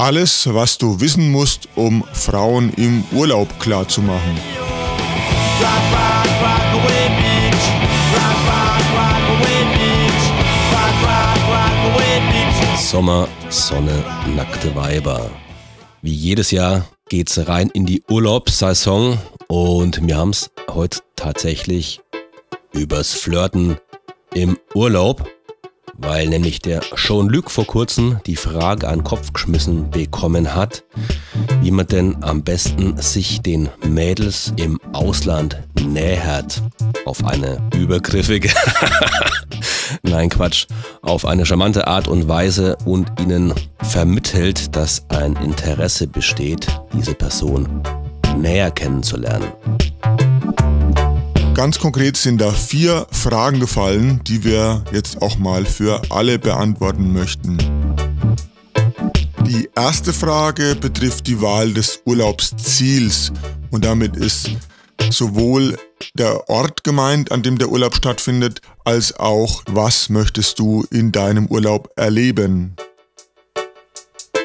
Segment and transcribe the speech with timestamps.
[0.00, 4.40] Alles, was du wissen musst, um Frauen im Urlaub klarzumachen.
[12.78, 14.02] Sommer, Sonne,
[14.34, 15.30] nackte Weiber.
[16.00, 22.00] Wie jedes Jahr geht's rein in die Urlaubssaison und wir haben's heute tatsächlich
[22.72, 23.76] übers Flirten
[24.32, 25.28] im Urlaub
[26.00, 30.84] weil nämlich der Jean-Luc vor kurzem die Frage an den Kopf geschmissen bekommen hat,
[31.62, 36.62] wie man denn am besten sich den Mädels im Ausland nähert.
[37.04, 38.50] Auf eine übergriffige,
[40.02, 40.66] nein Quatsch,
[41.02, 47.82] auf eine charmante Art und Weise und ihnen vermittelt, dass ein Interesse besteht, diese Person
[48.36, 49.52] näher kennenzulernen.
[51.60, 57.12] Ganz konkret sind da vier Fragen gefallen, die wir jetzt auch mal für alle beantworten
[57.12, 57.58] möchten.
[59.46, 63.30] Die erste Frage betrifft die Wahl des Urlaubsziels
[63.70, 64.52] und damit ist
[65.10, 65.76] sowohl
[66.14, 71.46] der Ort gemeint, an dem der Urlaub stattfindet, als auch, was möchtest du in deinem
[71.48, 72.74] Urlaub erleben.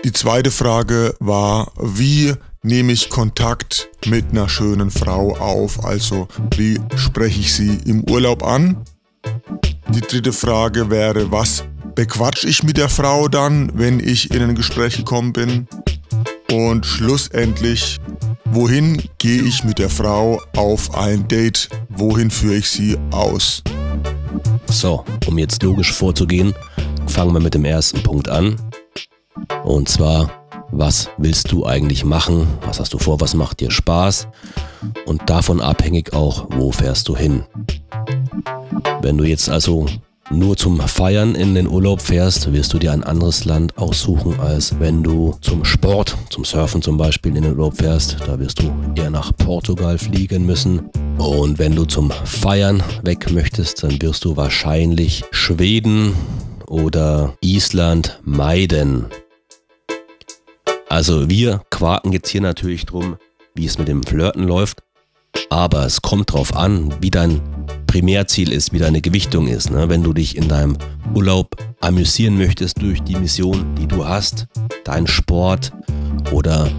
[0.03, 2.33] Die zweite Frage war, wie
[2.65, 5.85] nehme ich Kontakt mit einer schönen Frau auf?
[5.85, 6.27] Also
[6.57, 8.83] wie spreche ich sie im Urlaub an?
[9.89, 11.63] Die dritte Frage wäre, was
[11.93, 15.67] bequatsche ich mit der Frau dann, wenn ich in ein Gespräch gekommen bin?
[16.51, 17.97] Und schlussendlich,
[18.45, 21.69] wohin gehe ich mit der Frau auf ein Date?
[21.89, 23.63] Wohin führe ich sie aus?
[24.67, 26.53] So, um jetzt logisch vorzugehen,
[27.07, 28.59] fangen wir mit dem ersten Punkt an.
[29.63, 30.44] Und zwar
[30.77, 34.27] was willst du eigentlich machen, was hast du vor, was macht dir Spaß
[35.05, 37.43] und davon abhängig auch, wo fährst du hin.
[39.01, 39.85] Wenn du jetzt also
[40.31, 44.79] nur zum Feiern in den Urlaub fährst, wirst du dir ein anderes Land aussuchen, als
[44.79, 48.17] wenn du zum Sport, zum Surfen zum Beispiel in den Urlaub fährst.
[48.25, 50.89] Da wirst du eher nach Portugal fliegen müssen.
[51.17, 56.15] Und wenn du zum Feiern weg möchtest, dann wirst du wahrscheinlich Schweden
[56.67, 59.05] oder Island meiden.
[60.89, 63.17] Also wir quaken jetzt hier natürlich drum,
[63.55, 64.83] wie es mit dem Flirten läuft.
[65.49, 67.41] Aber es kommt drauf an, wie dein
[67.87, 69.71] Primärziel ist, wie deine Gewichtung ist.
[69.71, 69.89] Ne?
[69.89, 70.77] Wenn du dich in deinem
[71.13, 74.47] Urlaub amüsieren möchtest durch die Mission, die du hast,
[74.83, 75.71] dein Sport
[76.31, 76.69] oder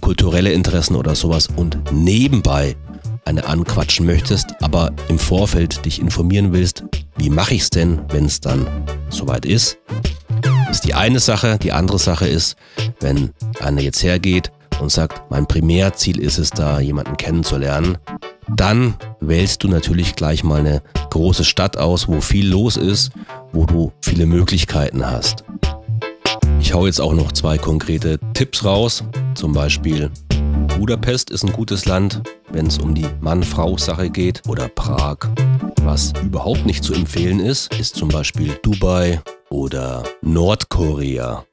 [0.00, 2.76] kulturelle Interessen oder sowas und nebenbei
[3.24, 6.84] eine anquatschen möchtest, aber im Vorfeld dich informieren willst,
[7.16, 8.66] wie mache ich es denn, wenn es dann
[9.08, 9.78] soweit ist,
[10.74, 11.56] ist die eine Sache.
[11.62, 12.56] Die andere Sache ist,
[12.98, 13.30] wenn
[13.60, 17.96] einer jetzt hergeht und sagt, mein Primärziel ist es da, jemanden kennenzulernen,
[18.48, 23.12] dann wählst du natürlich gleich mal eine große Stadt aus, wo viel los ist,
[23.52, 25.44] wo du viele Möglichkeiten hast.
[26.60, 29.04] Ich hau jetzt auch noch zwei konkrete Tipps raus.
[29.34, 30.10] Zum Beispiel
[30.76, 32.20] Budapest ist ein gutes Land,
[32.50, 34.42] wenn es um die Mann-Frau-Sache geht.
[34.48, 35.18] Oder Prag.
[35.82, 39.20] Was überhaupt nicht zu empfehlen ist, ist zum Beispiel Dubai
[39.54, 41.46] oder Nordkorea.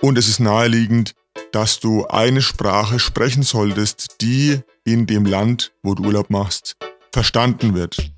[0.00, 1.12] Und es ist naheliegend,
[1.52, 6.76] dass du eine Sprache sprechen solltest, die in dem Land, wo du Urlaub machst,
[7.12, 8.12] verstanden wird.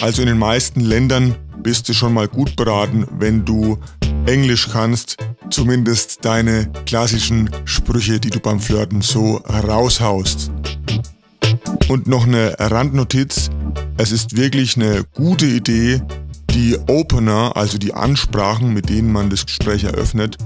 [0.00, 3.78] Also in den meisten Ländern bist du schon mal gut beraten, wenn du
[4.24, 5.18] Englisch kannst,
[5.50, 10.50] zumindest deine klassischen Sprüche, die du beim Flirten so raushaust.
[11.88, 13.50] Und noch eine Randnotiz,
[13.98, 16.00] es ist wirklich eine gute Idee,
[16.52, 20.36] die Opener, also die Ansprachen, mit denen man das Gespräch eröffnet,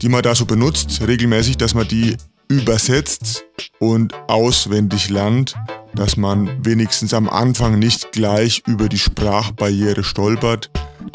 [0.00, 2.16] die man da so benutzt, regelmäßig, dass man die
[2.48, 3.44] übersetzt
[3.78, 5.54] und auswendig lernt,
[5.94, 10.70] dass man wenigstens am Anfang nicht gleich über die Sprachbarriere stolpert,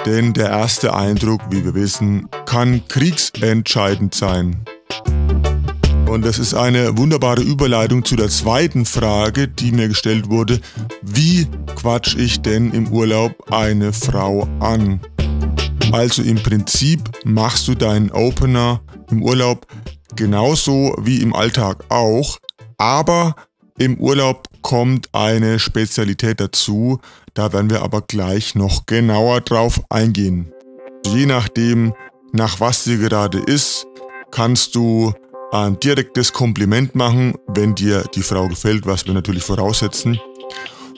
[0.05, 4.65] denn der erste Eindruck, wie wir wissen, kann kriegsentscheidend sein.
[6.07, 10.59] Und das ist eine wunderbare Überleitung zu der zweiten Frage, die mir gestellt wurde.
[11.01, 14.99] Wie quatsch ich denn im Urlaub eine Frau an?
[15.91, 19.67] Also im Prinzip machst du deinen Opener im Urlaub
[20.15, 22.37] genauso wie im Alltag auch,
[22.77, 23.35] aber
[23.77, 26.99] im Urlaub kommt eine Spezialität dazu,
[27.33, 30.51] da werden wir aber gleich noch genauer drauf eingehen.
[31.05, 31.93] Je nachdem,
[32.31, 33.85] nach was dir gerade ist,
[34.31, 35.13] kannst du
[35.51, 40.19] ein direktes Kompliment machen, wenn dir die Frau gefällt, was wir natürlich voraussetzen.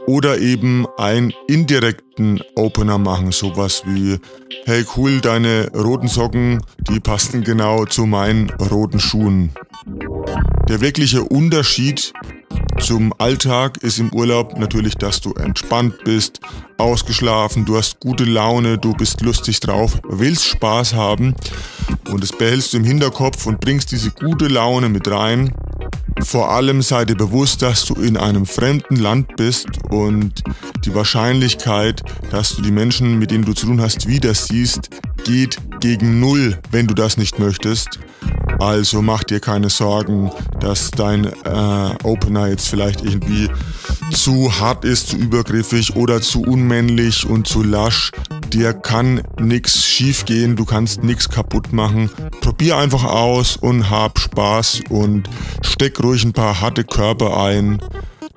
[0.06, 4.18] Oder eben einen indirekten Opener machen, sowas wie,
[4.66, 9.52] hey cool, deine roten Socken, die passen genau zu meinen roten Schuhen.
[10.70, 12.14] Der wirkliche Unterschied
[12.80, 16.40] zum Alltag ist im Urlaub natürlich, dass du entspannt bist,
[16.78, 21.36] ausgeschlafen, du hast gute Laune, du bist lustig drauf, willst Spaß haben
[22.12, 25.54] und das behältst du im Hinterkopf und bringst diese gute Laune mit rein.
[26.24, 30.44] Vor allem sei dir bewusst, dass du in einem fremden Land bist und
[30.86, 32.02] die Wahrscheinlichkeit,
[32.32, 34.90] dass du die Menschen, mit denen du zu tun hast, wieder siehst,
[35.24, 38.00] geht gegen Null, wenn du das nicht möchtest.
[38.60, 43.50] Also mach dir keine Sorgen, dass dein äh, Opener jetzt vielleicht irgendwie
[44.12, 48.12] zu hart ist, zu übergriffig oder zu unmännlich und zu lasch.
[48.52, 52.10] Dir kann nichts schief gehen, du kannst nichts kaputt machen.
[52.42, 55.30] Probier einfach aus und hab Spaß und
[55.62, 57.82] steck ruhig ein paar harte Körper ein.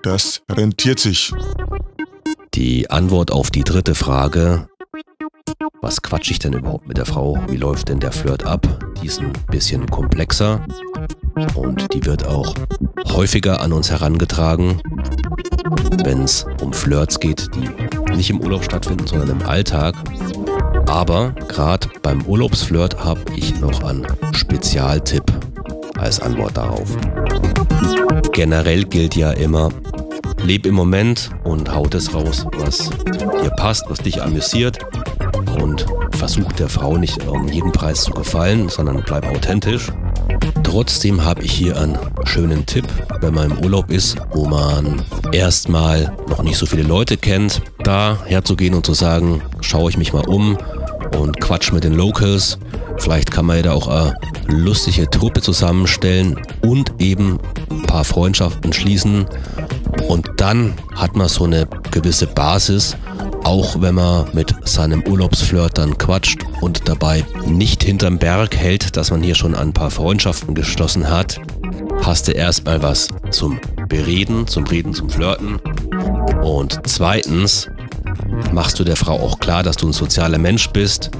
[0.02, 1.32] Das rentiert sich.
[2.54, 4.69] Die Antwort auf die dritte Frage
[5.82, 7.38] was quatsch ich denn überhaupt mit der Frau?
[7.48, 8.66] Wie läuft denn der Flirt ab?
[9.00, 10.64] Die ist ein bisschen komplexer
[11.54, 12.54] und die wird auch
[13.08, 14.80] häufiger an uns herangetragen,
[16.04, 19.94] wenn es um Flirts geht, die nicht im Urlaub stattfinden, sondern im Alltag.
[20.86, 25.24] Aber gerade beim Urlaubsflirt habe ich noch einen Spezialtipp
[25.98, 26.96] als Antwort darauf.
[28.32, 29.70] Generell gilt ja immer,
[30.42, 32.90] leb im Moment und haut es raus, was
[33.42, 34.78] dir passt, was dich amüsiert
[35.62, 39.90] und versuch der Frau nicht um jeden Preis zu gefallen, sondern bleib authentisch.
[40.62, 42.86] Trotzdem habe ich hier einen schönen Tipp,
[43.20, 45.02] wenn man im Urlaub ist, wo man
[45.32, 50.12] erstmal noch nicht so viele Leute kennt, da herzugehen und zu sagen, schaue ich mich
[50.12, 50.56] mal um
[51.18, 52.58] und quatsch mit den Locals.
[52.98, 54.14] Vielleicht kann man ja da auch eine
[54.46, 57.38] lustige Truppe zusammenstellen und eben
[57.70, 59.26] ein paar Freundschaften schließen.
[60.08, 62.96] Und dann hat man so eine gewisse Basis,
[63.44, 69.10] auch wenn man mit seinem Urlaubsflirt dann quatscht und dabei nicht hinterm Berg hält, dass
[69.10, 71.40] man hier schon ein paar Freundschaften geschlossen hat,
[72.28, 75.56] du erstmal was zum Bereden, zum Reden, zum Flirten.
[76.42, 77.68] Und zweitens
[78.52, 81.10] machst du der Frau auch klar, dass du ein sozialer Mensch bist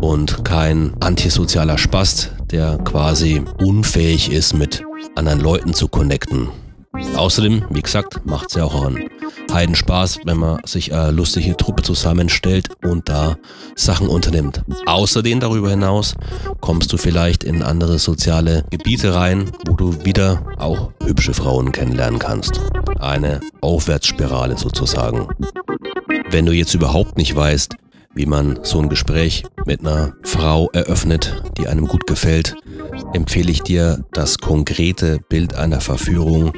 [0.00, 4.82] und kein antisozialer Spast, der quasi unfähig ist, mit
[5.14, 6.48] anderen Leuten zu connecten.
[6.92, 9.08] Außerdem, wie gesagt, macht es ja auch einen
[9.52, 13.36] Heidenspaß, wenn man sich eine lustige Truppe zusammenstellt und da
[13.76, 14.62] Sachen unternimmt.
[14.86, 16.14] Außerdem darüber hinaus
[16.60, 22.18] kommst du vielleicht in andere soziale Gebiete rein, wo du wieder auch hübsche Frauen kennenlernen
[22.18, 22.60] kannst.
[22.98, 25.28] Eine Aufwärtsspirale sozusagen.
[26.30, 27.76] Wenn du jetzt überhaupt nicht weißt,
[28.14, 32.56] wie man so ein Gespräch mit einer Frau eröffnet, die einem gut gefällt,
[33.12, 36.52] empfehle ich dir, das konkrete Bild einer Verführung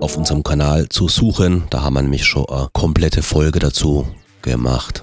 [0.00, 1.64] auf unserem Kanal zu suchen.
[1.70, 4.08] Da haben wir nämlich schon eine komplette Folge dazu
[4.42, 5.02] gemacht.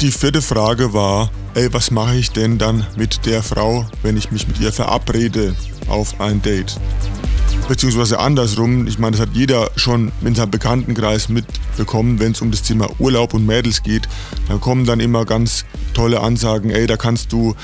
[0.00, 4.30] Die vierte Frage war, ey, was mache ich denn dann mit der Frau, wenn ich
[4.30, 5.54] mich mit ihr verabrede
[5.88, 6.76] auf ein Date?
[7.68, 12.50] Beziehungsweise andersrum, ich meine, das hat jeder schon in seinem Bekanntenkreis mitbekommen, wenn es um
[12.50, 14.08] das Thema Urlaub und Mädels geht,
[14.48, 15.64] dann kommen dann immer ganz
[15.94, 17.54] tolle Ansagen, ey, da kannst du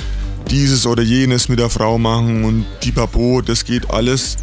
[0.51, 4.37] dieses oder jenes mit der Frau machen und pipapo, das geht alles.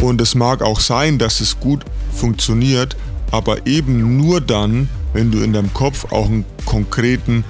[0.00, 2.96] Und es mag auch sein, dass es gut funktioniert,
[3.30, 7.44] aber eben nur dann, wenn du in deinem Kopf auch einen konkreten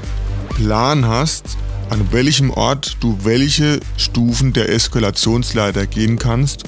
[0.50, 1.56] Plan hast,
[1.90, 6.64] an welchem Ort du welche Stufen der Eskalationsleiter gehen kannst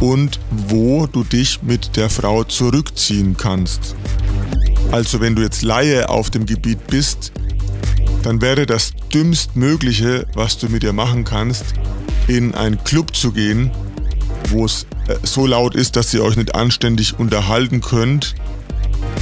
[0.00, 3.94] und wo du dich mit der Frau zurückziehen kannst.
[4.90, 7.32] Also wenn du jetzt Laie auf dem Gebiet bist,
[8.22, 11.74] dann wäre das dümmstmögliche, was du mit ihr machen kannst,
[12.28, 13.70] in einen Club zu gehen,
[14.48, 18.34] wo es äh, so laut ist, dass ihr euch nicht anständig unterhalten könnt,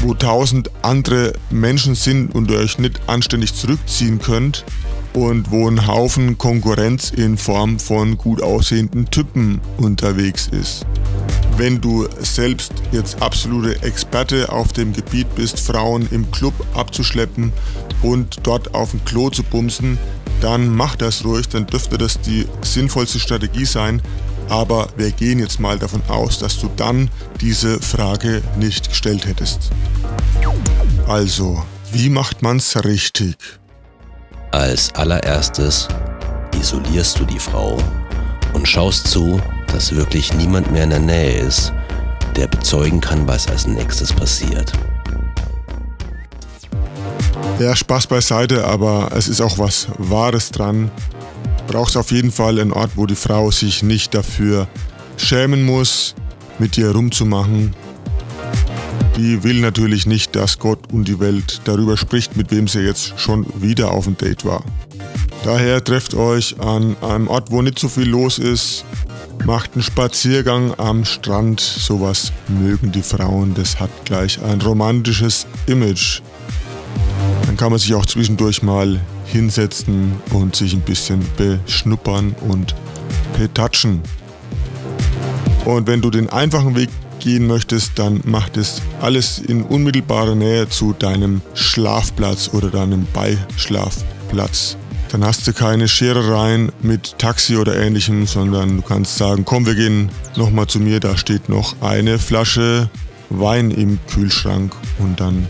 [0.01, 4.65] wo tausend andere Menschen sind und ihr euch nicht anständig zurückziehen könnt
[5.13, 10.87] und wo ein Haufen Konkurrenz in Form von gut aussehenden Typen unterwegs ist.
[11.57, 17.53] Wenn du selbst jetzt absolute Experte auf dem Gebiet bist, Frauen im Club abzuschleppen
[18.03, 19.99] und dort auf dem Klo zu bumsen,
[20.41, 24.01] dann mach das ruhig, dann dürfte das die sinnvollste Strategie sein.
[24.49, 29.71] Aber wir gehen jetzt mal davon aus, dass du dann diese Frage nicht gestellt hättest.
[31.07, 33.37] Also, wie macht man's richtig?
[34.53, 35.89] Als allererstes
[36.59, 37.77] isolierst du die Frau
[38.55, 39.41] und schaust zu,
[39.73, 41.73] dass wirklich niemand mehr in der Nähe ist,
[42.37, 44.73] der bezeugen kann, was als nächstes passiert.
[47.59, 50.91] Ja, Spaß beiseite, aber es ist auch was Wahres dran.
[51.67, 54.69] Brauchst auf jeden Fall einen Ort, wo die Frau sich nicht dafür
[55.17, 56.15] schämen muss,
[56.59, 57.75] mit dir rumzumachen.
[59.17, 63.19] Die will natürlich nicht, dass Gott und die Welt darüber spricht, mit wem sie jetzt
[63.19, 64.63] schon wieder auf dem Date war.
[65.45, 68.85] Daher trefft euch an einem Ort, wo nicht so viel los ist,
[69.45, 71.61] macht einen Spaziergang am Strand.
[71.61, 73.55] Sowas mögen die Frauen.
[73.55, 76.21] Das hat gleich ein romantisches Image.
[77.47, 82.75] Dann kann man sich auch zwischendurch mal hinsetzen und sich ein bisschen beschnuppern und
[83.39, 84.03] betatschen.
[85.65, 90.69] Und wenn du den einfachen Weg gehen möchtest, dann mach das alles in unmittelbarer Nähe
[90.69, 94.77] zu deinem Schlafplatz oder deinem Beischlafplatz.
[95.11, 99.75] Dann hast du keine Scherereien mit Taxi oder ähnlichem, sondern du kannst sagen, komm, wir
[99.75, 102.91] gehen nochmal zu mir, da steht noch eine Flasche
[103.31, 105.47] Wein im Kühlschrank und dann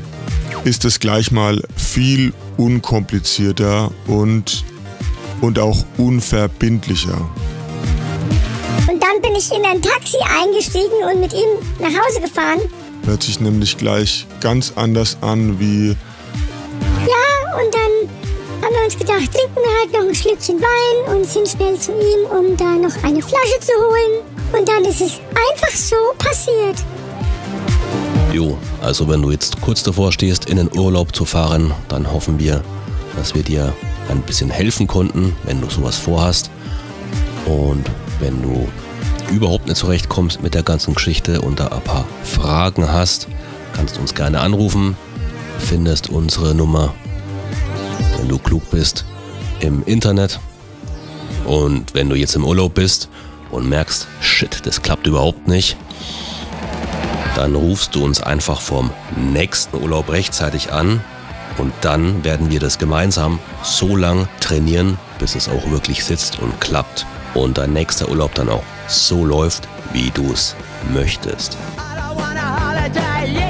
[0.64, 4.64] ist es gleich mal viel unkomplizierter und,
[5.40, 7.28] und auch unverbindlicher.
[8.88, 11.48] Und dann bin ich in ein Taxi eingestiegen und mit ihm
[11.80, 12.60] nach Hause gefahren.
[13.04, 15.96] Hört sich nämlich gleich ganz anders an wie.
[18.88, 22.56] Uns gedacht, trinken wir halt noch ein Schlückchen Wein und sind schnell zu ihm, um
[22.56, 24.22] da noch eine Flasche zu holen.
[24.50, 26.82] Und dann ist es einfach so passiert.
[28.32, 32.38] Jo, also wenn du jetzt kurz davor stehst, in den Urlaub zu fahren, dann hoffen
[32.38, 32.64] wir,
[33.14, 33.74] dass wir dir
[34.08, 36.50] ein bisschen helfen konnten, wenn du sowas vorhast.
[37.44, 37.84] Und
[38.20, 38.68] wenn du
[39.30, 43.28] überhaupt nicht zurechtkommst mit der ganzen Geschichte und da ein paar Fragen hast,
[43.74, 44.96] kannst du uns gerne anrufen.
[45.58, 46.94] Findest unsere Nummer,
[48.18, 49.04] wenn du klug bist,
[49.60, 50.38] im Internet.
[51.44, 53.08] Und wenn du jetzt im Urlaub bist
[53.50, 55.76] und merkst, shit, das klappt überhaupt nicht,
[57.36, 61.00] dann rufst du uns einfach vom nächsten Urlaub rechtzeitig an
[61.56, 66.60] und dann werden wir das gemeinsam so lang trainieren, bis es auch wirklich sitzt und
[66.60, 70.54] klappt und dein nächster Urlaub dann auch so läuft, wie du es
[70.92, 71.56] möchtest.
[71.76, 73.47] I don't want holiday, yeah.